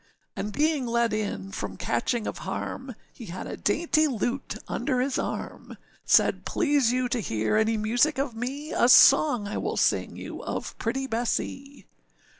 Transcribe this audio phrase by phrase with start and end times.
[0.35, 5.19] And being led in from catching of harm, He had a dainty lute under his
[5.19, 10.15] arm, Said, âPlease you to hear any music of me, A song I will sing
[10.15, 11.85] you of pretty Bessee.